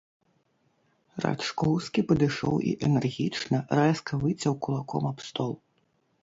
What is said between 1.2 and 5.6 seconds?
Рачкоўскі падышоў і энергічна, рэзка выцяў кулаком аб стол.